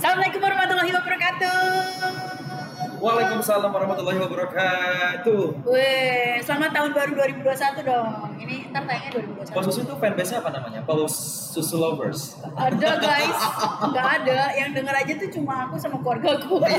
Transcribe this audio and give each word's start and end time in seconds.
Assalamualaikum 0.00 0.40
warahmatullahi 0.40 0.92
wabarakatuh. 0.96 1.60
Waalaikumsalam 3.04 3.68
warahmatullahi 3.68 4.16
wabarakatuh. 4.16 5.40
Weh, 5.68 6.40
selamat 6.40 6.72
tahun 6.72 6.90
baru 6.96 7.10
2021 7.44 7.84
dong. 7.84 8.32
Ini 8.40 8.72
ntar 8.72 8.88
tayangnya 8.88 9.20
2021. 9.44 9.52
Pak 9.52 9.62
Susu 9.68 9.80
itu 9.84 9.94
fanbase 10.00 10.32
apa 10.40 10.56
namanya? 10.56 10.80
Pak 10.88 10.96
Susu 11.52 11.76
Lovers. 11.76 12.40
Ada 12.56 12.96
guys, 12.96 13.40
nggak 13.92 14.06
ada. 14.24 14.40
Yang 14.56 14.70
denger 14.80 14.94
aja 15.04 15.12
tuh 15.20 15.30
cuma 15.36 15.52
aku 15.68 15.76
sama 15.76 16.00
keluarga 16.00 16.48
gue. 16.48 16.70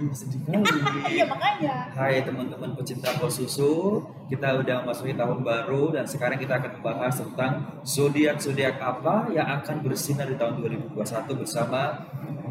Iya 0.00 0.12
sedih 0.16 0.40
kali. 0.40 0.64
Iya 1.20 1.24
makanya. 1.28 1.92
Hai 1.92 2.24
teman-teman 2.24 2.72
pecinta 2.72 3.12
Pol 3.20 3.28
Susu, 3.28 4.00
kita 4.32 4.48
udah 4.64 4.80
memasuki 4.80 5.12
tahun 5.12 5.44
baru 5.44 5.92
dan 5.92 6.08
sekarang 6.08 6.40
kita 6.40 6.56
akan 6.56 6.80
membahas 6.80 7.20
tentang 7.20 7.52
zodiak-zodiak 7.84 8.80
apa 8.80 9.28
yang 9.28 9.60
akan 9.60 9.84
bersinar 9.84 10.24
di 10.24 10.40
tahun 10.40 10.56
2021 10.64 10.96
bersama 11.36 12.00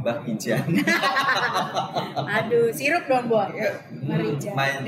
Mbak 0.02 0.18
Ijan. 0.25 0.65
Aduh, 2.41 2.73
sirup 2.73 3.05
dong, 3.05 3.29
Bo. 3.29 3.46
Mari, 4.01 4.33
Jan. 4.41 4.57
Main 4.57 4.82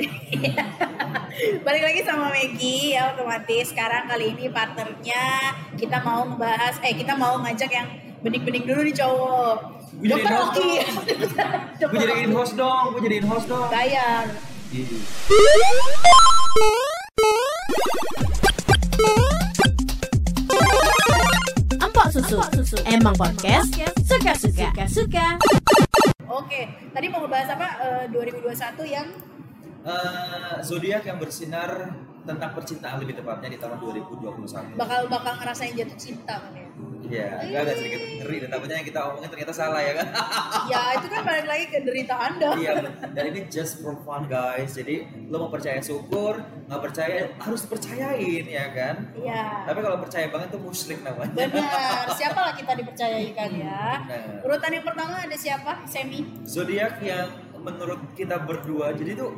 Balik 1.66 1.84
lagi 1.86 2.02
sama 2.06 2.30
Maggie 2.30 2.94
ya 2.94 3.14
otomatis 3.14 3.74
sekarang 3.74 4.06
kali 4.06 4.38
ini 4.38 4.54
partnernya 4.54 5.54
kita 5.78 5.98
mau 6.06 6.26
membahas 6.26 6.78
eh 6.86 6.94
kita 6.94 7.18
mau 7.18 7.42
ngajak 7.42 7.72
yang 7.74 7.90
bening-bening 8.22 8.66
dulu 8.66 8.82
nih 8.86 8.96
cowok. 8.96 9.58
Gue 10.02 10.10
jadi 10.10 10.34
host 10.34 10.58
Oki. 10.58 10.72
gue 11.94 12.00
jadiin 12.02 12.32
host 12.34 12.54
dong, 12.58 12.86
gue 12.98 13.02
jadiin 13.06 13.26
host 13.30 13.48
dong. 13.50 13.70
Bayar. 13.70 14.26
Iya. 14.74 14.98
Susu. 22.34 22.78
Emang 22.90 23.14
podcast 23.14 23.70
suka-suka. 24.02 24.74
Suka. 24.90 25.38
Oke, 26.26 26.62
tadi 26.90 27.06
mau 27.06 27.22
ngebahas 27.22 27.54
apa? 27.54 27.68
Eh, 27.78 28.06
2021 28.10 28.86
yang 28.90 29.08
Eh, 29.84 30.58
zodiak 30.64 31.04
yang 31.04 31.20
bersinar 31.20 31.92
tentang 32.24 32.56
percintaan 32.56 33.04
lebih 33.04 33.20
tepatnya 33.20 33.52
di 33.52 33.60
tahun 33.60 33.76
2021. 33.78 34.80
bakal 34.80 35.12
bakal 35.12 35.36
ngerasain 35.36 35.76
jatuh 35.76 36.00
cinta 36.00 36.40
kan 36.40 36.56
ya. 36.56 36.64
Iya, 37.04 37.28
agak 37.44 37.60
agak 37.68 37.76
sedikit 37.80 38.02
ngeri 38.24 38.38
dan 38.40 38.50
takutnya 38.50 38.76
yang 38.80 38.88
kita 38.88 39.00
omongin 39.12 39.30
ternyata 39.30 39.54
salah 39.54 39.82
ya 39.84 39.94
kan? 40.00 40.08
ya 40.72 40.82
itu 40.96 41.08
kan 41.12 41.22
balik 41.28 41.48
lagi 41.48 41.66
ke 41.68 41.78
derita 41.84 42.16
Anda. 42.16 42.50
iya, 42.56 42.72
dan 43.12 43.24
ini 43.28 43.42
just 43.52 43.84
for 43.84 44.00
fun 44.08 44.28
guys. 44.32 44.72
Jadi 44.72 45.28
lo 45.28 45.48
mau 45.48 45.52
percaya 45.52 45.84
syukur, 45.84 46.40
nggak 46.72 46.82
percaya 46.82 47.32
harus 47.40 47.60
dipercayain 47.68 48.46
ya 48.48 48.66
kan? 48.72 48.96
Iya. 49.20 49.44
Tapi 49.68 49.80
kalau 49.84 49.98
percaya 50.00 50.26
banget 50.32 50.48
tuh 50.56 50.62
musyrik 50.64 51.00
namanya. 51.04 51.34
Benar. 51.36 52.06
Siapa 52.20 52.40
lah 52.40 52.54
kita 52.56 52.72
dipercayai 52.80 53.30
kan 53.36 53.52
ya? 53.52 53.84
Benar. 54.08 54.46
Urutan 54.48 54.70
yang 54.72 54.86
pertama 54.88 55.14
ada 55.20 55.36
siapa? 55.36 55.84
Semi. 55.84 56.24
Zodiak 56.48 57.04
yang 57.04 57.30
menurut 57.60 58.00
kita 58.16 58.44
berdua, 58.44 58.92
jadi 58.92 59.16
tuh 59.16 59.32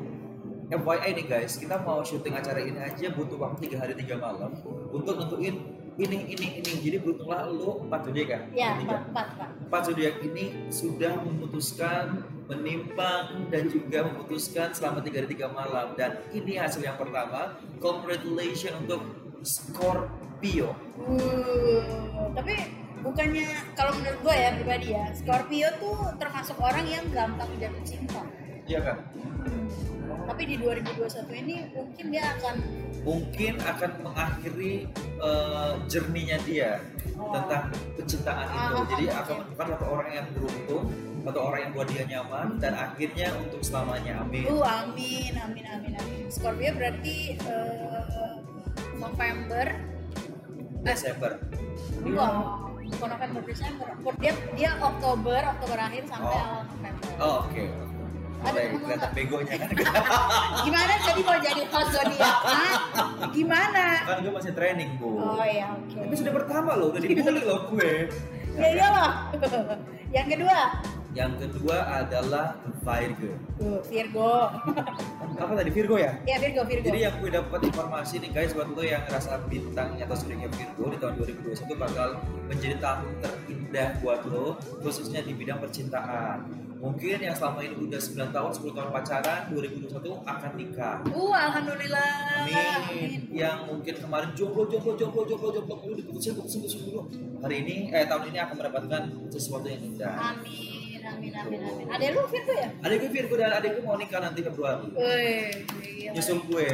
FYI 0.66 1.10
nih 1.14 1.26
guys, 1.30 1.62
kita 1.62 1.78
mau 1.86 2.02
syuting 2.02 2.34
acara 2.34 2.58
ini 2.58 2.82
aja 2.82 3.14
butuh 3.14 3.38
waktu 3.38 3.70
tiga 3.70 3.86
hari 3.86 3.94
tiga 3.94 4.18
malam 4.18 4.50
untuk 4.90 5.22
nentuin 5.22 5.62
ini 5.96 6.18
ini 6.36 6.48
ini. 6.60 6.74
Jadi 6.84 6.98
beruntunglah 7.00 7.48
lo 7.48 7.84
empat 7.88 8.00
zodiak 8.12 8.28
kan? 8.28 8.42
Ya, 8.52 8.76
Tiga. 8.76 8.84
empat, 8.84 9.02
empat, 9.12 9.28
Pak. 9.40 9.50
Empat 9.68 9.82
zodiak 9.88 10.16
ini 10.24 10.46
sudah 10.68 11.14
memutuskan 11.24 12.06
menimpang 12.46 13.50
dan 13.50 13.66
juga 13.74 14.06
memutuskan 14.06 14.70
selama 14.70 15.02
tiga 15.02 15.26
hari 15.26 15.34
tiga 15.34 15.50
malam 15.50 15.98
dan 15.98 16.22
ini 16.30 16.62
hasil 16.62 16.78
yang 16.86 16.94
pertama 16.94 17.58
congratulations 17.82 18.78
untuk 18.86 19.02
Scorpio 19.42 20.78
Uh, 20.96 22.30
tapi 22.38 22.70
bukannya 23.02 23.50
kalau 23.74 23.98
menurut 23.98 24.20
gue 24.22 24.36
ya 24.36 24.50
pribadi 24.54 24.88
ya, 24.94 25.06
Scorpio 25.16 25.68
tuh 25.82 25.98
termasuk 26.22 26.54
orang 26.62 26.86
yang 26.86 27.06
gampang 27.10 27.50
jatuh 27.58 27.82
cinta. 27.82 28.22
iya 28.70 28.80
kan 28.82 28.98
Tapi 30.24 30.44
di 30.46 30.56
2021 30.56 31.32
ini 31.36 31.56
mungkin 31.70 32.06
dia 32.10 32.24
akan 32.34 32.56
mungkin 33.02 33.54
akan 33.60 33.92
mengakhiri 34.02 34.74
eh, 35.20 35.74
journey-nya 35.86 36.38
dia 36.42 36.72
Oh. 37.16 37.32
tentang 37.32 37.72
pencintaan 37.96 38.44
itu 38.44 38.76
Ah, 38.76 38.84
jadi 38.86 39.06
oke. 39.08 39.16
akan 39.16 39.36
menemukan 39.40 39.68
satu 39.72 39.86
orang 39.88 40.10
yang 40.12 40.28
beruntung 40.36 40.84
atau 41.24 41.42
orang 41.42 41.60
yang 41.64 41.72
buat 41.72 41.88
dia 41.88 42.04
nyaman 42.06 42.48
dan 42.60 42.74
akhirnya 42.76 43.28
untuk 43.40 43.64
selamanya 43.64 44.20
amin 44.20 44.44
uh 44.46 44.60
amin 44.84 45.32
amin 45.34 45.64
amin 45.66 45.94
amin. 45.96 46.24
Scorpio 46.28 46.76
berarti 46.76 47.40
eh, 47.40 48.36
November 48.94 49.80
Desember 50.82 51.32
Wah, 52.06 52.60
bukan 52.86 53.08
November 53.10 53.42
Desember. 53.42 53.88
Dia 54.20 54.34
dia 54.54 54.72
Oktober, 54.78 55.40
Oktober 55.56 55.78
akhir 55.80 56.04
sampai 56.06 56.36
Oh. 56.36 56.44
awal 56.44 56.62
November. 56.68 57.08
oh 57.18 57.36
oke 57.42 57.64
Ada 57.64 57.95
temen 58.46 58.80
kelihatan 58.80 59.12
begonya 59.18 59.56
kan 59.58 59.70
Gimana 60.66 60.94
jadi 61.02 61.22
mau 61.26 61.38
jadi 61.42 61.64
host 61.70 61.90
zodiak? 61.94 62.38
Gimana? 63.36 63.86
kan 64.06 64.18
gue 64.22 64.34
masih 64.34 64.52
training 64.54 64.90
bu 65.02 65.10
Oh 65.18 65.44
ya, 65.44 65.74
oke. 65.74 65.98
Tapi 65.98 66.16
sudah 66.16 66.34
pertama 66.34 66.72
loh, 66.78 66.94
udah 66.94 67.02
dibully 67.02 67.42
loh 67.44 67.60
gue. 67.74 67.92
Ya 68.56 68.68
iyalah. 68.72 69.12
Yang 70.16 70.28
kedua, 70.38 70.58
Yang 71.16 71.48
kedua 71.48 72.04
adalah 72.04 72.60
Virgo. 72.84 73.32
tuh 73.56 73.80
Virgo. 73.88 74.52
Apa 75.42 75.52
tadi 75.56 75.72
Virgo 75.72 75.96
ya? 75.96 76.12
ya 76.28 76.36
Virgo, 76.44 76.68
Virgo. 76.68 76.92
Jadi 76.92 77.00
yang 77.08 77.16
gue 77.24 77.32
dapat 77.32 77.60
informasi 77.72 78.20
nih 78.20 78.32
guys 78.36 78.52
buat 78.52 78.68
lo 78.76 78.84
yang 78.84 79.00
ngerasa 79.08 79.48
bintangnya 79.48 80.04
atau 80.04 80.16
zodiaknya 80.20 80.52
Virgo 80.52 80.84
di 80.92 80.98
tahun 81.00 81.14
2021 81.48 81.80
bakal 81.80 82.10
menjadi 82.52 82.76
tahun 82.84 83.08
terindah 83.24 83.90
buat 84.04 84.22
lo 84.28 84.60
khususnya 84.84 85.24
di 85.24 85.32
bidang 85.32 85.64
percintaan. 85.64 86.66
Mungkin 86.76 87.18
yang 87.18 87.34
selama 87.34 87.66
ini 87.66 87.74
udah 87.82 87.98
9 87.98 88.30
tahun, 88.30 88.52
10 88.52 88.78
tahun 88.78 88.90
pacaran, 88.94 89.42
2021 89.50 90.22
akan 90.22 90.52
nikah. 90.54 91.02
Uh, 91.10 91.34
alhamdulillah. 91.34 92.46
Amin. 92.46 93.26
Yang 93.34 93.58
mungkin 93.66 93.96
kemarin 94.06 94.30
jomblo, 94.38 94.70
jomblo, 94.70 94.94
jomblo, 94.94 95.26
jomblo, 95.26 95.50
jomblo, 95.50 95.76
dulu 95.82 95.94
diputusin, 95.98 96.38
putusin, 96.38 96.62
putusin 96.62 96.82
dulu. 96.86 97.10
Hari 97.42 97.56
ini, 97.66 97.76
eh 97.90 98.06
tahun 98.06 98.30
ini 98.30 98.38
akan 98.38 98.56
mendapatkan 98.62 99.02
sesuatu 99.34 99.66
yang 99.66 99.82
indah. 99.82 100.14
Amin, 100.14 100.85
amin, 101.08 101.32
amin, 101.34 101.60
amin. 101.62 101.86
Ada 101.88 102.06
lu 102.12 102.22
Virgo 102.26 102.54
ya? 102.54 102.68
Adikku 102.82 103.08
Virgo 103.10 103.36
dan 103.36 103.52
adikku 103.54 103.80
mau 103.82 103.96
nikah 103.96 104.20
nanti 104.20 104.40
Februari. 104.42 104.88
Wih, 104.90 105.50
gila. 105.76 106.12
Nyusul 106.14 106.38
gue, 106.44 106.68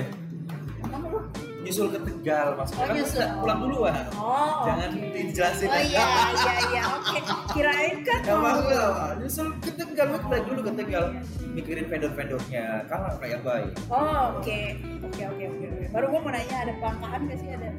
Kamu 0.82 1.08
lu? 1.08 1.20
nyusul 1.62 1.88
ke 1.88 2.00
Tegal 2.02 2.48
maksudnya 2.56 2.82
Oh, 2.82 2.88
kan 2.88 2.96
nyusul. 2.96 3.22
pulang 3.38 3.60
duluan. 3.62 3.94
Oh. 4.14 4.66
Jangan 4.66 4.90
oke. 4.92 5.14
dijelasin. 5.14 5.68
Oh 5.68 5.78
iya, 5.80 6.06
iya, 6.34 6.54
iya. 6.68 6.84
Oke. 6.92 7.20
Kirain 7.52 7.96
kan 8.02 8.20
Gak 8.20 8.34
mau- 8.34 8.58
mau 8.58 8.66
lah, 8.66 9.14
nyusul 9.16 9.48
ke 9.60 9.72
Tegal, 9.72 10.06
gue 10.10 10.20
balik 10.24 10.46
dulu 10.46 10.62
ke 10.64 10.72
Tegal 10.76 11.06
mikirin 11.52 11.86
vendor-vendornya, 11.86 12.66
kalah 12.88 13.14
kayak 13.20 13.40
baik. 13.42 13.72
Oh, 13.88 14.34
oke. 14.34 14.60
Oke, 15.04 15.22
oke, 15.28 15.44
oke. 15.46 15.66
oke. 15.68 15.86
Baru 15.92 16.06
gue 16.08 16.20
mau 16.20 16.32
nanya 16.32 16.58
ada 16.62 16.74
pangkahan 16.80 17.22
gak 17.24 17.38
sih 17.38 17.50
ada? 17.52 17.70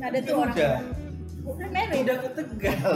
Ada 0.00 0.18
tuh 0.22 0.34
orang. 0.34 0.56
Udah. 0.56 0.76
Udah 1.56 1.68
married. 1.74 2.02
Udah 2.06 2.16
ke 2.22 2.28
Tegal. 2.36 2.94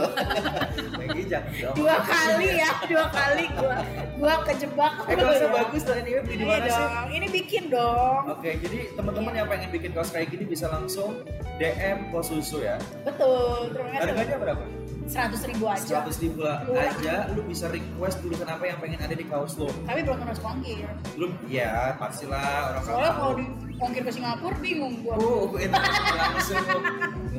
Lagi 0.95 1.23
jangan 1.31 1.53
dong. 1.59 1.75
Dua 1.75 1.95
kali 2.03 2.47
ya, 2.55 2.69
dua 2.87 3.05
kali 3.11 3.45
gua 3.55 3.77
gua 4.15 4.33
kejebak. 4.47 4.93
Eh 5.09 5.15
kaosnya 5.15 5.49
bagus 5.51 5.83
lah 5.87 5.95
ini 5.99 6.09
beli 6.23 6.35
di 6.35 6.43
Iya 6.43 6.57
mana 6.59 6.69
sih? 6.69 6.85
Ini 7.15 7.27
bikin 7.31 7.63
dong. 7.69 8.21
Oke, 8.31 8.49
jadi 8.61 8.79
teman-teman 8.95 9.33
yang 9.35 9.47
pengen 9.51 9.69
bikin 9.73 9.91
kaos 9.91 10.09
kayak 10.13 10.31
gini 10.31 10.43
bisa 10.47 10.71
langsung 10.71 11.21
DM 11.59 12.11
Pos 12.11 12.31
Susu 12.31 12.63
ya. 12.63 12.79
Betul. 13.03 13.71
Terima 13.71 13.89
kasih. 13.95 14.01
Harganya 14.11 14.37
berapa? 14.39 14.63
Seratus 15.05 15.45
ribu 15.45 15.69
aja. 15.69 16.01
100 16.01 16.17
ribu 16.25 16.41
Murah. 16.41 16.89
aja, 16.97 17.29
lu 17.37 17.45
bisa 17.45 17.69
request 17.69 18.25
tulisan 18.25 18.49
apa 18.49 18.65
yang 18.65 18.77
pengen 18.81 18.97
ada 19.05 19.13
di 19.13 19.25
kaos 19.29 19.53
lo. 19.61 19.69
Tapi 19.85 20.01
belum 20.01 20.17
kena 20.17 20.33
ongkir. 20.33 20.89
Belum, 21.13 21.31
ya 21.45 21.93
pastilah 22.01 22.73
orang 22.73 22.83
Soalnya 22.89 23.11
kalau 23.13 23.33
di 23.37 23.45
ongkir 23.77 24.01
ke 24.01 24.11
Singapura 24.17 24.57
bingung 24.57 25.05
gua. 25.05 25.13
Oh, 25.21 25.53
langsung. 25.53 26.65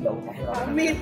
Ya. 0.06 0.52
Amin. 0.62 0.94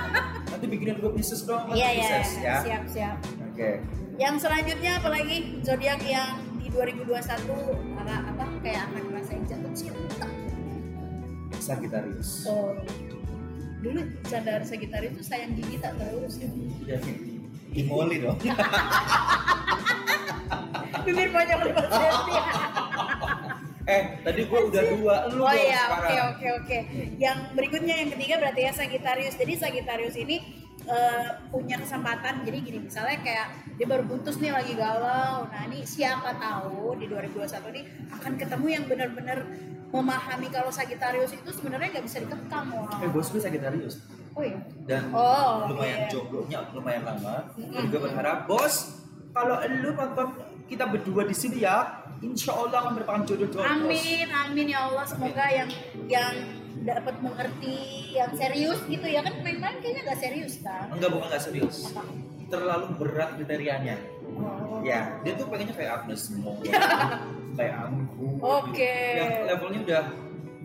Nanti 0.50 0.66
bikinin 0.66 0.96
gue 0.98 1.12
bisnis 1.14 1.46
dong, 1.46 1.70
Iya 1.70 1.88
iya. 1.94 2.02
bisnis 2.18 2.30
ya. 2.42 2.56
Siap 2.64 2.84
siap. 2.90 3.16
Oke. 3.52 3.70
Yang 4.18 4.34
selanjutnya 4.42 4.92
apalagi 4.98 5.36
zodiak 5.62 6.02
yang 6.02 6.42
di 6.58 6.66
2021 6.74 7.14
apa, 8.02 8.14
apa 8.34 8.44
kayak 8.60 8.90
akan 8.90 9.02
ngerasain 9.12 9.42
jatuh 9.46 9.72
cinta. 9.72 10.26
Sagittarius. 11.58 12.46
Oh. 12.46 12.74
Dulu 13.78 14.00
sadar 14.26 14.66
Sagittarius 14.66 15.14
itu 15.14 15.22
sayang 15.22 15.54
gigi 15.54 15.78
tak 15.78 15.94
terurus 16.02 16.42
ya. 16.42 16.50
Ya, 16.86 16.98
Imoli 17.78 18.18
dong. 18.18 18.38
Bibir 21.06 21.30
panjang 21.32 21.60
lima 21.62 21.82
senti. 21.88 22.34
Eh, 23.88 24.02
tadi 24.20 24.40
gue 24.44 24.60
udah 24.68 24.82
dua, 24.92 25.14
lu 25.28 25.40
Oh 25.40 25.50
iya, 25.50 25.82
oke 25.90 26.14
oke 26.30 26.46
oke. 26.60 26.78
Yang 27.16 27.38
berikutnya 27.52 27.94
yang 27.96 28.10
ketiga 28.12 28.34
berarti 28.36 28.60
ya 28.62 28.72
Sagittarius. 28.72 29.34
Jadi 29.34 29.52
Sagittarius 29.54 30.14
ini 30.14 30.36
eh, 30.84 31.26
punya 31.48 31.76
kesempatan. 31.76 32.44
Jadi 32.44 32.58
gini 32.60 32.78
misalnya 32.82 33.16
kayak 33.18 33.46
dia 33.74 33.86
baru 33.86 34.04
putus 34.04 34.36
nih 34.36 34.52
lagi 34.52 34.72
galau. 34.72 35.44
Nah 35.44 35.60
ini 35.66 35.82
siapa 35.82 36.36
tahu 36.36 36.96
di 36.96 37.08
2021 37.08 37.48
ini 37.70 37.82
akan 38.10 38.32
ketemu 38.36 38.66
yang 38.68 38.84
benar-benar 38.84 39.38
memahami 39.88 40.48
kalau 40.48 40.68
Sagittarius 40.68 41.32
itu 41.32 41.48
sebenarnya 41.48 41.88
nggak 41.90 42.04
bisa 42.04 42.20
dikekang 42.20 42.68
Eh, 42.68 42.76
orang. 42.78 43.08
bos 43.08 43.26
gue 43.26 43.40
Sagittarius. 43.40 43.96
Oh 44.36 44.44
iya. 44.44 44.60
dan 44.84 45.10
Oh, 45.10 45.66
lumayan 45.66 46.04
iya. 46.04 46.08
jomblonya 46.08 46.58
lumayan 46.70 47.02
lama. 47.02 47.50
Mm-mm. 47.56 47.72
Dan 47.72 47.84
gue 47.88 47.98
berharap 47.98 48.44
bos 48.44 49.00
kalau 49.30 49.58
lu 49.64 49.90
nonton 49.92 50.28
kita 50.68 50.84
berdua 50.84 51.24
di 51.24 51.32
sini 51.32 51.64
ya, 51.64 52.04
insya 52.22 52.52
Allah 52.54 52.78
akan 52.82 52.92
merupakan 52.98 53.22
jodoh-jodoh. 53.26 53.62
bos. 53.62 53.70
Amin, 53.70 54.28
amin 54.30 54.66
ya 54.70 54.80
Allah. 54.90 55.04
Semoga 55.06 55.44
yang 55.50 55.70
yang 56.10 56.34
dapat 56.82 57.14
mengerti, 57.20 57.78
yang 58.14 58.30
serius 58.34 58.80
gitu 58.86 59.06
ya 59.06 59.20
kan 59.20 59.34
main-main 59.42 59.76
kayaknya 59.82 60.02
nggak 60.08 60.20
serius 60.20 60.54
kan? 60.62 60.88
Enggak 60.94 61.10
bukan 61.10 61.26
nggak 61.28 61.42
serius, 61.42 61.76
terlalu 62.48 62.86
berat 62.96 63.30
kriterianya. 63.36 63.96
Oh. 64.38 64.78
Ya, 64.86 65.18
dia 65.26 65.34
tuh 65.34 65.50
pengennya 65.50 65.74
kayak 65.74 66.04
Agnes 66.04 66.30
Mo, 66.38 66.62
kayak 67.58 67.74
Anggu. 67.74 68.38
Oke. 68.38 68.94
Yang 69.18 69.34
levelnya 69.50 69.80
udah 69.82 70.02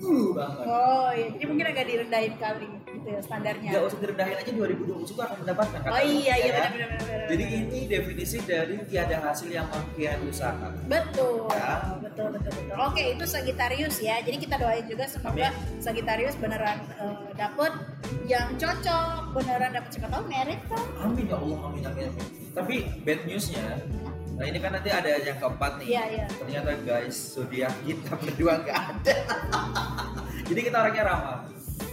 uh 0.03 0.27
banget. 0.38 0.65
Oh 0.69 1.09
iya, 1.13 1.27
jadi 1.33 1.45
mungkin 1.49 1.65
agak 1.69 1.85
direndahin 1.89 2.33
kali 2.38 2.67
gitu 3.03 3.09
ya 3.11 3.19
standarnya. 3.19 3.69
Gak 3.75 3.83
usah 3.83 4.00
direndahin 4.00 4.35
aja 4.39 4.51
2020 4.55 5.19
akan 5.19 5.38
mendapatkan. 5.44 5.79
kata 5.83 5.91
Oh 5.91 6.01
iya 6.01 6.33
iya 6.33 6.47
ya 6.47 6.51
benar 6.55 6.71
benar 6.71 6.89
benar. 6.95 7.27
Jadi 7.27 7.44
ini 7.51 7.79
definisi 7.85 8.38
dari 8.41 8.75
tiada 8.88 9.17
hasil 9.19 9.50
yang 9.51 9.67
makin 9.67 10.17
usaha. 10.23 10.67
betul, 10.88 11.51
Ya. 11.51 12.00
betul 12.00 12.27
betul 12.31 12.51
betul. 12.55 12.75
Oke 12.79 13.03
itu 13.11 13.23
Sagittarius 13.27 13.95
ya. 14.00 14.15
Jadi 14.23 14.38
kita 14.39 14.55
doain 14.55 14.85
juga 14.88 15.03
semoga 15.05 15.51
Sagittarius 15.77 16.35
beneran 16.39 16.79
eh, 16.95 17.15
dapet 17.35 17.71
yang 18.23 18.47
cocok, 18.55 19.35
beneran 19.35 19.71
dapet 19.75 19.89
siapa 19.91 20.07
tahu 20.07 20.23
merit 20.31 20.59
kan? 20.71 20.83
Amin 21.03 21.27
ya 21.27 21.35
Allah, 21.35 21.59
amin 21.67 21.83
amin. 21.83 22.07
amin. 22.07 22.27
Tapi 22.53 22.75
bad 23.01 23.19
newsnya, 23.25 23.65
nah 24.38 24.45
ini 24.45 24.61
kan 24.61 24.71
nanti 24.71 24.94
ada 24.94 25.09
yang 25.17 25.35
keempat 25.35 25.81
nih. 25.81 25.88
Iya 25.89 26.03
iya. 26.07 26.25
Ternyata 26.29 26.71
guys, 26.85 27.17
zodiak 27.33 27.73
kita 27.81 28.13
berdua 28.15 28.61
nggak 28.61 28.77
ada. 28.77 29.15
Jadi 30.53 30.59
kita 30.61 30.77
orangnya 30.77 31.03
ramah. 31.03 31.38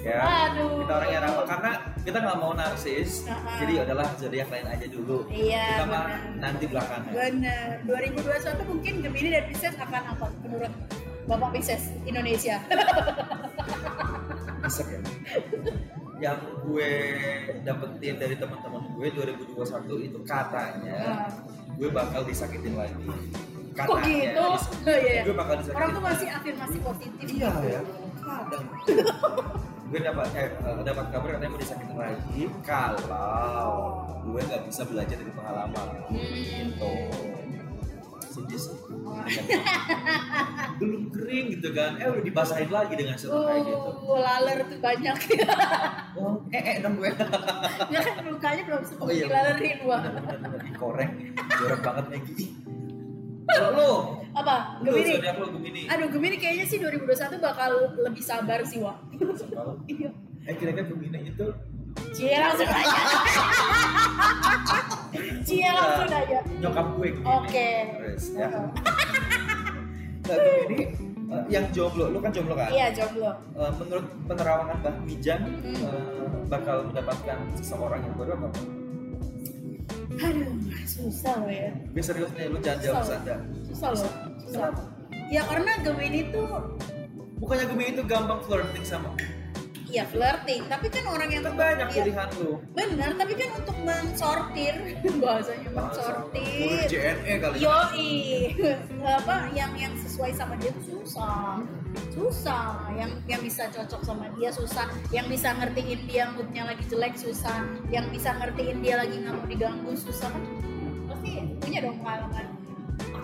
Ya, 0.01 0.49
Aduh. 0.49 0.81
kita 0.81 0.93
orangnya 0.97 1.21
ramah 1.29 1.45
karena 1.45 1.73
kita 2.01 2.19
nggak 2.25 2.39
mau 2.41 2.53
narsis. 2.57 3.29
Uh-uh. 3.29 3.57
Jadi 3.61 3.75
adalah 3.85 4.09
zodiak 4.17 4.49
lain 4.49 4.67
aja 4.67 4.87
dulu. 4.89 5.29
Iya, 5.29 5.65
Kita 5.77 5.85
mah 5.85 6.03
benar. 6.09 6.21
nanti 6.41 6.65
belakangan. 6.65 7.13
Bener. 7.13 7.67
2021 7.85 8.65
mungkin 8.65 8.93
Gemini 9.05 9.29
dan 9.29 9.45
Pisces 9.45 9.77
akan 9.77 10.03
apa 10.17 10.27
menurut 10.41 10.73
Bapak 11.29 11.49
Pisces 11.53 11.93
Indonesia? 12.09 12.57
Isek 14.67 14.89
ya. 14.89 15.01
Yang 16.21 16.39
gue 16.65 16.93
dapetin 17.61 18.17
dari 18.17 18.37
teman-teman 18.37 18.83
gue 18.97 19.09
2021 19.09 20.09
itu 20.09 20.19
katanya 20.25 21.01
Nah, 21.01 21.29
gue 21.77 21.89
bakal 21.93 22.25
disakitin 22.25 22.73
lagi. 22.73 23.05
Kok 23.77 23.97
gitu? 24.05 24.45
Oh, 24.49 24.57
iya. 24.97 25.23
Gue 25.29 25.37
bakal 25.37 25.61
disakitin. 25.61 25.77
Orang 25.77 25.91
tuh 25.93 26.05
masih 26.05 26.29
afirmasi 26.29 26.77
positif. 26.81 27.27
Iya 27.37 27.51
ya. 27.69 27.81
Kadang. 28.21 28.65
gue 29.91 29.99
dapat 29.99 30.29
eh, 30.39 30.47
eh, 30.55 30.83
dapat 30.87 31.05
kabar 31.11 31.29
katanya 31.35 31.51
mau 31.51 31.59
disakitin 31.59 31.97
lagi 31.99 32.41
kalau 32.63 33.75
gue 34.23 34.41
nggak 34.41 34.63
bisa 34.71 34.83
belajar 34.87 35.17
dari 35.19 35.33
pengalaman. 35.35 35.87
Gitu. 36.15 36.95
Sedih 38.31 38.61
sih. 38.63 38.77
Belum 40.79 41.11
kering 41.11 41.47
gitu 41.59 41.69
kan. 41.75 41.99
Eh 41.99 42.07
udah 42.07 42.23
dibasahin 42.23 42.71
lagi 42.71 42.95
dengan 42.95 43.19
seru 43.19 43.43
kayak 43.43 43.67
gitu. 43.67 43.91
Oh, 44.07 44.23
laler 44.23 44.63
tuh 44.71 44.79
banyak 44.79 45.17
ya. 45.35 45.51
Oh, 46.15 46.39
eh 46.55 46.63
eh 46.63 46.77
dong 46.79 46.95
gue. 46.95 47.11
ya 47.93 47.99
kan 47.99 48.23
lukanya 48.23 48.63
belum 48.71 48.83
sembuh 48.87 49.03
Oh, 49.03 49.11
iya. 49.11 49.27
dilalerin 49.27 49.79
wah. 49.83 50.03
Dikoreng. 50.63 51.13
Jorok 51.59 51.81
banget 51.83 52.05
Maggie. 52.15 52.49
Lo, 53.53 53.91
Apa? 54.33 54.79
Gemini. 54.81 55.17
zodiak 55.17 55.37
lo 55.37 55.47
Gemini. 55.51 55.81
Aduh, 55.87 56.09
Gemini 56.09 56.37
kayaknya 56.37 56.65
sih 56.65 56.79
2021 56.79 57.11
bakal 57.39 57.71
lebih 57.99 58.23
sabar 58.23 58.63
sih, 58.63 58.79
Wak. 58.79 58.97
Iya. 59.91 60.11
Eh 60.43 60.55
kira-kira 60.55 60.87
Gemini 60.87 61.19
itu 61.27 61.47
Cie 62.13 62.33
langsung 62.33 62.71
aja. 62.81 63.03
Cie 65.43 65.67
langsung 65.67 66.07
aja. 66.09 66.39
nyokap 66.57 66.87
gue. 66.95 67.11
Oke. 67.21 67.71
Terus, 67.93 68.25
ya. 68.35 68.49
Nah, 70.23 70.39
Gemini 70.39 70.87
eh, 71.27 71.43
yang 71.49 71.67
jomblo, 71.71 72.07
lo 72.07 72.19
kan 72.19 72.31
jomblo 72.31 72.55
kan? 72.55 72.71
Iya, 72.71 72.87
jomblo. 72.93 73.35
Eh, 73.53 73.71
menurut 73.77 74.07
penerawangan 74.25 74.77
Mbah 74.79 74.95
Mijan 75.03 75.41
Hmm. 75.59 75.75
eh, 75.83 76.03
bakal 76.47 76.87
mendapatkan 76.87 77.39
seseorang 77.57 77.99
yang 78.01 78.15
baru 78.15 78.31
apa? 78.37 78.49
Aduh, 80.19 80.51
susah 80.91 81.35
loh 81.39 81.53
ya. 81.53 81.71
Gue 81.95 82.03
serius 82.03 82.31
nih, 82.35 82.51
lo 82.51 82.59
jangan 82.59 82.79
jawab 82.83 82.97
Susah. 82.99 83.15
sanda. 83.15 83.37
Susah 83.71 83.89
loh. 83.95 84.13
Susah. 84.43 84.69
Ya 85.31 85.43
karena 85.47 85.73
Gemini 85.87 86.21
tuh 86.35 86.51
Bukannya 87.39 87.67
Gemini 87.71 87.91
itu 87.95 88.03
gampang 88.03 88.43
flirting 88.43 88.83
sama 88.83 89.15
ya 89.91 90.07
flirting, 90.07 90.63
tapi 90.71 90.87
kan 90.87 91.05
orang 91.11 91.29
yang 91.29 91.43
kan 91.43 91.55
banyak 91.59 91.89
ya, 91.91 91.95
pilihan 92.07 92.29
lo. 92.39 92.63
Benar, 92.73 93.11
tapi 93.19 93.33
kan 93.35 93.51
untuk 93.59 93.77
mensortir 93.83 94.75
bahasanya 95.23 95.71
mensortir. 95.75 96.87
JNE 96.87 97.35
kali. 97.43 97.57
ya. 97.59 97.67
Yoi, 97.67 98.15
apa 99.19 99.51
yang 99.51 99.75
yang 99.75 99.95
sesuai 99.99 100.31
sama 100.39 100.55
dia 100.63 100.71
tuh 100.79 101.03
susah, 101.03 101.59
susah. 102.15 102.95
Yang 102.95 103.11
yang 103.27 103.41
bisa 103.43 103.67
cocok 103.75 104.01
sama 104.07 104.31
dia 104.39 104.51
susah. 104.55 104.87
Yang 105.11 105.27
bisa 105.39 105.49
ngertiin 105.59 106.01
dia 106.07 106.25
moodnya 106.31 106.63
lagi 106.71 106.85
jelek 106.87 107.19
susah. 107.19 107.67
Yang 107.91 108.07
bisa 108.15 108.31
ngertiin 108.39 108.79
dia 108.81 108.95
lagi 109.03 109.15
nggak 109.19 109.35
mau 109.35 109.47
diganggu 109.51 109.93
susah 109.99 110.31
kan? 110.31 110.43
Pasti 111.11 111.31
punya 111.59 111.79
dong 111.83 111.99
pengalaman. 111.99 112.47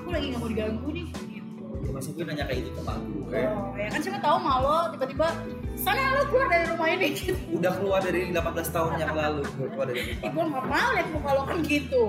Aku 0.02 0.08
lagi 0.10 0.34
nggak 0.34 0.40
mau 0.42 0.50
diganggu 0.50 0.88
nih. 0.90 1.06
Gitu. 1.14 1.64
Ya, 1.86 1.90
masa 1.94 2.08
gue 2.10 2.24
nanya 2.26 2.44
kayak 2.50 2.58
gitu 2.66 2.70
ke 2.74 2.80
mak 2.82 2.98
gue. 2.98 3.40
Oh, 3.46 3.70
ya 3.78 3.88
kan 3.92 4.00
siapa 4.02 4.18
tahu 4.18 4.36
malo 4.42 4.90
tiba-tiba 4.96 5.28
sana 5.86 6.18
lo 6.18 6.22
keluar 6.26 6.48
dari 6.50 6.64
rumah 6.66 6.88
ini 6.90 7.06
gitu. 7.14 7.32
Udah 7.54 7.72
keluar 7.78 8.00
dari 8.02 8.20
18 8.34 8.74
tahun 8.74 8.92
yang 8.98 9.12
lalu, 9.14 9.42
gue 9.54 9.68
keluar 9.70 9.86
dari 9.86 10.00
rumah. 10.02 10.30
gue 10.34 10.44
nggak 10.50 10.64
mau 10.66 10.88
lihat 10.90 11.08
muka 11.14 11.30
lo 11.30 11.42
kan 11.46 11.58
gitu. 11.62 12.02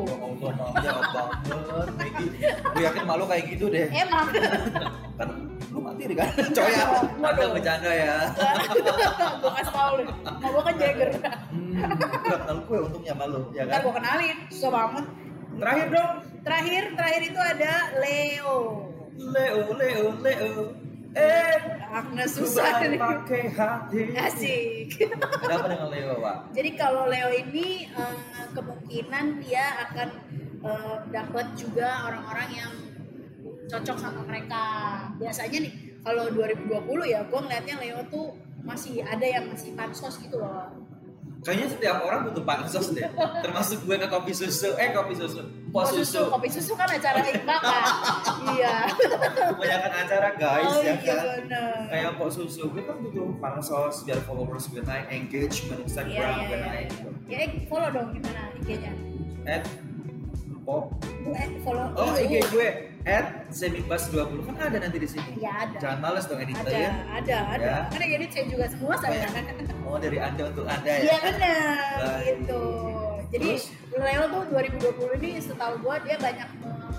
Ya 0.81 0.91
Allah, 0.97 1.25
mamanya 1.45 1.57
banget, 1.69 1.89
Maggie. 1.93 2.29
Gue 2.73 2.81
yakin 2.81 3.03
malu 3.05 3.23
kayak 3.29 3.43
gitu 3.53 3.65
deh. 3.69 3.85
Emang. 3.93 4.27
Kan 5.17 5.29
lu 5.69 5.79
mati 5.81 6.03
deh 6.09 6.17
kan, 6.17 6.29
coy 6.57 6.69
ya. 6.73 6.85
Ada 7.21 7.43
bercanda 7.53 7.91
ya. 7.93 8.15
gue 9.37 9.51
kasih 9.61 9.73
tau 9.73 9.91
lu. 9.93 10.03
Mau 10.25 10.49
gue 10.49 10.63
kan 10.65 10.75
Jagger. 10.81 11.09
Hmm, 11.53 11.93
udah 11.93 12.39
kenal 12.41 12.57
gue 12.65 12.77
untungnya 12.81 13.13
malu, 13.13 13.39
ya 13.53 13.61
Ntar 13.65 13.77
kan? 13.77 13.85
gue 13.85 13.93
kenalin, 13.93 14.37
susah 14.49 14.71
banget. 14.73 15.05
Terakhir 15.57 15.87
dong, 15.89 16.13
Terakhir, 16.45 16.83
terakhir 16.95 17.21
itu 17.27 17.39
ada 17.41 17.73
Leo. 17.99 18.55
Leo, 19.17 19.59
Leo, 19.73 20.05
Leo. 20.21 20.53
Eh, 21.15 21.55
Agnes 21.87 22.29
susah 22.35 22.83
nih. 22.83 22.99
pakai 22.99 23.43
hati. 23.53 24.01
Asik. 24.17 24.87
Kenapa 25.43 25.65
dengan 25.71 25.87
Leo, 25.87 26.19
Pak? 26.19 26.35
Jadi 26.51 26.69
kalau 26.75 27.07
Leo 27.07 27.29
ini 27.31 27.87
eh, 27.87 28.15
kemungkinan 28.51 29.25
dia 29.39 29.65
akan 29.87 30.09
eh, 30.63 30.97
dapat 31.09 31.45
juga 31.55 32.11
orang-orang 32.11 32.49
yang 32.51 32.73
cocok 33.67 33.97
sama 33.99 34.21
mereka. 34.27 34.63
Biasanya 35.19 35.57
nih 35.63 35.73
kalau 36.03 36.27
2020 36.31 37.13
ya, 37.13 37.23
gue 37.27 37.39
ngeliatnya 37.39 37.75
Leo 37.83 37.99
tuh 38.11 38.35
masih 38.63 39.03
ada 39.03 39.23
yang 39.23 39.47
masih 39.47 39.75
pansos 39.75 40.19
gitu 40.19 40.39
loh. 40.39 40.67
Kayaknya 41.45 41.67
setiap 41.71 41.97
orang 42.03 42.27
butuh 42.27 42.43
pansos 42.43 42.91
deh. 42.91 43.05
Termasuk 43.45 43.85
gue 43.87 43.95
ke 43.95 44.07
kopi 44.09 44.33
susu. 44.35 44.75
Eh, 44.75 44.91
kopi 44.91 45.13
susu. 45.15 45.43
Pos 45.77 45.89
susu. 45.93 46.21
kopi 46.27 46.49
susu 46.49 46.73
kan 46.73 46.89
acara 46.89 47.21
Iqbal 47.21 47.59
kan. 47.59 47.83
iya. 48.51 48.75
Kebanyakan 49.53 49.91
acara 49.93 50.29
guys, 50.35 50.65
oh 50.67 50.81
ya 50.81 50.93
iya 50.97 51.13
kan? 51.13 51.25
bener. 51.45 51.71
kayak 51.87 52.11
pok 52.17 52.29
susu 52.29 52.63
gue 52.67 52.81
kan 52.81 52.97
butuh 52.97 53.27
pansos 53.37 53.95
biar 54.01 54.19
followers 54.23 54.65
gue 54.67 54.81
naik 54.81 55.05
engagement 55.07 55.79
Instagram 55.83 56.09
Iya, 56.09 56.25
iya, 56.33 56.43
gue 56.43 56.57
iya. 56.57 56.65
naik 56.65 56.87
gitu. 56.89 57.09
Ya, 57.27 57.37
eh, 57.37 57.49
follow 57.67 57.89
dong 57.91 58.07
gimana 58.11 58.41
IG-nya? 58.57 58.91
at 59.45 59.63
pop 60.63 60.91
eh, 61.29 61.47
follow. 61.61 61.87
oh. 61.93 62.11
IG 62.17 62.33
gue 62.49 62.67
at 63.07 63.25
semibas 63.47 64.03
20 64.11 64.43
kan 64.43 64.55
ada 64.59 64.77
nanti 64.83 64.99
di 64.99 65.07
sini 65.07 65.39
Ya 65.39 65.63
ada. 65.63 65.79
jangan 65.79 65.99
males 66.03 66.27
dong 66.27 66.39
ada, 66.39 66.51
editnya 66.51 66.91
ada, 67.07 67.37
ada. 67.55 67.63
Ya. 67.63 67.77
Karena 67.87 68.03
yang 68.03 68.15
edit 68.19 68.31
saya 68.35 68.45
juga 68.51 68.65
semua 68.67 68.93
saya. 68.99 69.23
oh 69.87 69.95
dari 69.95 70.17
anda 70.19 70.43
untuk 70.51 70.67
anda 70.67 70.91
ya 70.91 70.99
Iya 71.07 71.17
benar, 71.23 72.19
gitu. 72.27 72.59
Jadi? 73.27 73.49
Leo 73.91 74.23
tuh 74.29 74.43
2020 74.47 75.19
ini 75.19 75.29
setahu 75.37 75.73
gua 75.81 75.99
dia 75.99 76.15
banyak 76.15 76.49
me- 76.61 76.95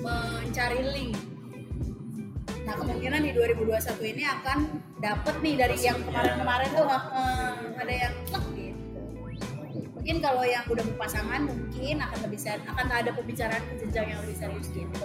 mencari 0.00 0.80
link. 0.84 1.16
Nah 2.64 2.74
kemungkinan 2.76 3.20
di 3.20 3.30
2021 3.32 4.00
ini 4.08 4.24
akan 4.24 4.58
dapet 5.00 5.34
nih 5.44 5.54
dari 5.58 5.76
yang 5.80 6.00
kemarin-kemarin 6.00 6.70
tuh 6.72 6.86
eh, 6.88 7.52
ada 7.76 7.92
yang 7.92 8.14
plek 8.24 8.44
gitu. 8.56 9.00
Mungkin 9.94 10.16
kalau 10.20 10.44
yang 10.44 10.64
udah 10.64 10.84
berpasangan 10.84 11.40
mungkin 11.44 11.96
akan 12.00 12.18
lebih 12.24 12.40
ser- 12.40 12.64
akan 12.64 12.86
ada 12.88 13.10
pembicaraan 13.12 13.62
ke 13.68 13.74
jenjang 13.84 14.06
yang 14.16 14.20
lebih 14.24 14.36
serius 14.36 14.68
gitu. 14.72 15.00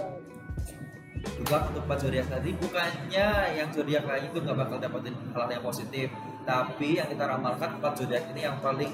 juga 1.20 1.68
untuk 1.68 1.84
empat 1.84 2.00
zodiak 2.00 2.26
tadi 2.32 2.56
bukannya 2.56 3.26
yang 3.52 3.68
zodiak 3.72 4.08
lain 4.08 4.24
itu 4.32 4.40
nggak 4.40 4.56
bakal 4.56 4.76
dapetin 4.80 5.12
hal-hal 5.32 5.52
yang 5.52 5.64
positif 5.64 6.08
tapi 6.48 6.96
yang 6.96 7.08
kita 7.12 7.24
ramalkan 7.28 7.76
empat 7.76 7.92
zodiak 7.96 8.24
ini 8.32 8.40
yang 8.48 8.56
paling 8.60 8.88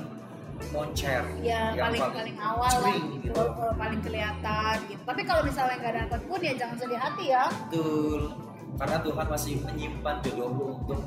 moncer 0.73 1.23
Ya 1.45 1.73
yang 1.73 1.93
paling 1.93 2.03
paling 2.13 2.39
awal 2.41 2.75
lah, 2.83 2.97
gitu. 2.97 3.33
eh, 3.37 3.75
paling 3.77 4.01
kelihatan 4.03 4.77
gitu. 4.89 5.03
Tapi 5.05 5.23
kalau 5.25 5.43
misalnya 5.45 5.77
nggak 5.81 5.95
dapet 6.07 6.21
pun 6.29 6.39
ya 6.43 6.53
jangan 6.57 6.77
sedih 6.81 7.01
hati 7.01 7.25
ya. 7.33 7.45
betul. 7.49 8.21
Karena 8.77 8.97
Tuhan 9.01 9.27
masih 9.33 9.55
menyimpan 9.65 10.17
jodohmu 10.21 10.65
untuk 10.85 11.01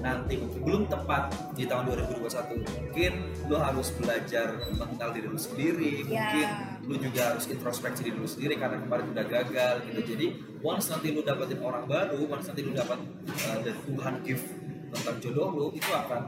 nanti. 0.00 0.34
Mungkin 0.40 0.60
belum 0.64 0.82
tepat 0.88 1.22
di 1.52 1.64
tahun 1.68 1.84
2021 1.92 2.64
mungkin 2.64 3.12
lu 3.52 3.56
harus 3.60 3.88
belajar 4.00 4.46
mengenal 4.80 5.10
diri 5.12 5.26
lu 5.28 5.36
sendiri. 5.40 5.94
Ya. 6.08 6.24
mungkin 6.24 6.48
lu 6.84 6.94
juga 7.00 7.22
harus 7.32 7.44
introspeksi 7.48 8.08
diri 8.08 8.16
lu 8.16 8.28
sendiri 8.28 8.56
karena 8.56 8.80
kemarin 8.80 9.12
udah 9.12 9.24
gagal 9.28 9.74
gitu. 9.88 10.00
Jadi 10.16 10.26
once 10.64 10.88
nanti 10.88 11.12
lu 11.12 11.20
dapetin 11.20 11.60
orang 11.60 11.84
baru 11.84 12.24
once 12.24 12.48
nanti 12.48 12.60
lu 12.64 12.72
dapat 12.72 12.98
uh, 13.28 13.58
dari 13.60 13.80
Tuhan 13.84 14.14
gift 14.24 14.46
tentang 14.94 15.16
jodoh 15.20 15.48
lu 15.52 15.66
itu 15.76 15.90
akan 15.92 16.20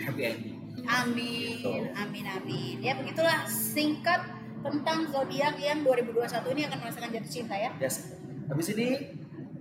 happy 0.00 0.22
ending 0.22 0.49
Amin, 0.86 1.60
Gitu. 1.60 1.68
amin, 1.92 2.24
amin. 2.26 2.76
Ya 2.80 2.96
begitulah 2.96 3.44
singkat 3.46 4.24
tentang 4.60 5.08
zodiak 5.08 5.56
yang 5.56 5.80
2021 5.82 6.52
ini 6.52 6.62
akan 6.68 6.78
merasakan 6.80 7.08
jatuh 7.10 7.32
cinta 7.32 7.54
ya. 7.56 7.70
Yes. 7.80 8.12
Habis 8.46 8.66
ini 8.72 8.88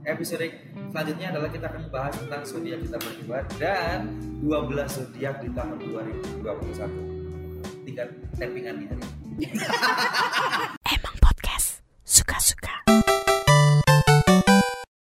episode 0.04 0.48
selanjutnya 0.90 1.28
adalah 1.32 1.50
kita 1.52 1.66
akan 1.68 1.82
membahas 1.88 2.14
tentang 2.18 2.42
zodiak 2.44 2.80
kita 2.82 2.98
berdua 2.98 3.38
dan 3.60 4.00
12 4.42 4.88
zodiak 4.88 5.36
di 5.40 5.50
tahun 5.52 5.76
2021. 5.78 7.86
Tinggal 7.86 8.08
tappingan 8.36 8.76
nih 8.80 8.88
hari. 8.88 9.04
ini. 9.40 9.48